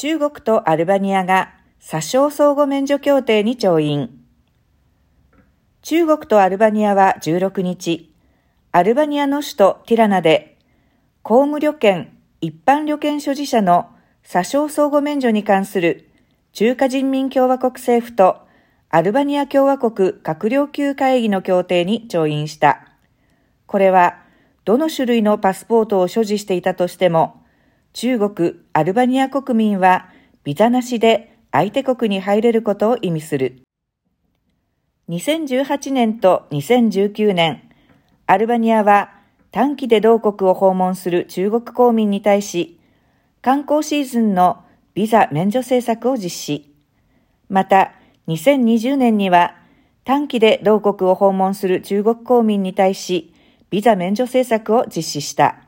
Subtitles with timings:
[0.00, 4.08] 中国とアルバニアが詐称相互免除協定に調印。
[5.82, 8.10] 中国とアルバニアは16日、
[8.72, 10.56] アルバニアの首都ティラナで、
[11.20, 13.90] 公務旅券、一般旅券所持者の
[14.24, 16.08] 詐称相互免除に関する
[16.54, 18.38] 中華人民共和国政府と
[18.88, 22.88] アルバニア共和国閣僚級会議の協定に調印した。
[23.66, 24.22] これは、
[24.64, 27.40] どの種類のパスポートを所持していたとしても、
[27.92, 30.08] 中国、アルバニア国民は
[30.44, 33.62] ビザなしで相手国に入れることを意味する。
[35.08, 37.68] 2018年と2019年、
[38.26, 39.10] アルバニアは
[39.50, 42.78] 短期で同国を訪問する中国公民に対し、
[43.42, 44.64] 観光シーズンの
[44.94, 46.72] ビザ免除政策を実施。
[47.48, 47.92] また、
[48.28, 49.56] 2020年には
[50.04, 53.34] 短期で同国を訪問する中国公民に対し、
[53.70, 55.59] ビザ免除政策を実施した。